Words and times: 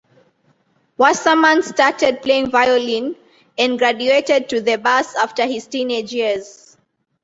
Wasserman 0.97 1.61
started 1.61 2.23
playing 2.23 2.49
violin, 2.49 3.15
and 3.59 3.77
graduated 3.77 4.49
to 4.49 4.59
the 4.59 4.77
bass 4.79 5.15
after 5.15 5.45
his 5.45 5.67
teenage 5.67 6.11
years. 6.11 6.75